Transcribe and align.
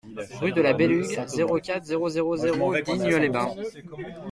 Rue 0.39 0.51
de 0.51 0.63
la 0.63 0.73
Belugue, 0.73 1.23
zéro 1.27 1.59
quatre, 1.59 1.85
zéro 1.85 2.09
zéro 2.09 2.35
zéro 2.35 2.73
Digne-les-Bains 2.75 3.53